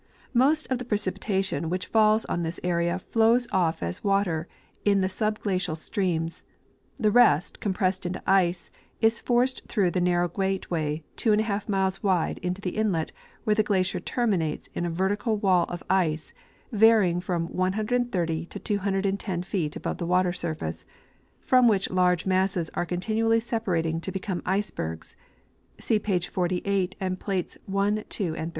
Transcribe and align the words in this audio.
Most 0.33 0.65
of 0.71 0.79
the 0.79 0.83
precipitation 0.83 1.69
which 1.69 1.85
falls 1.85 2.25
on 2.25 2.41
this 2.41 2.59
area 2.63 2.97
flows 2.97 3.45
off 3.51 3.83
as 3.83 4.03
water 4.03 4.47
in 4.83 5.01
the 5.01 5.07
subgiacial 5.07 5.77
streams; 5.77 6.41
the 6.99 7.11
rest, 7.11 7.59
com 7.59 7.71
pressed 7.71 8.07
into 8.07 8.23
ice, 8.27 8.71
is 8.99 9.19
forced 9.19 9.67
througli 9.67 9.93
the 9.93 10.01
narrow 10.01 10.27
gateway 10.27 11.03
22 11.17 11.59
miles 11.69 12.01
wide 12.01 12.39
into 12.39 12.61
the 12.61 12.71
inlet, 12.77 13.11
where 13.43 13.53
the 13.53 13.61
glacier 13.61 13.99
terminates 13.99 14.69
in 14.73 14.87
a 14.87 14.89
vertical 14.89 15.37
wall 15.37 15.65
of 15.69 15.83
ice 15.87 16.33
varying 16.71 17.21
from 17.21 17.45
130 17.55 18.45
to 18.47 18.57
210 18.57 19.43
feet 19.43 19.75
above 19.75 19.99
the 19.99 20.07
water 20.07 20.33
surface, 20.33 20.83
from 21.41 21.67
which 21.67 21.91
large 21.91 22.25
masses 22.25 22.71
are 22.73 22.87
continually 22.87 23.39
separating 23.39 24.01
to 24.01 24.11
become 24.11 24.41
icebergs 24.47 25.15
(see 25.79 25.99
page 25.99 26.27
48 26.27 26.95
and 26.99 27.19
plates 27.19 27.55
1, 27.67 28.05
2 28.09 28.25
and 28.35 28.49
13). 28.49 28.49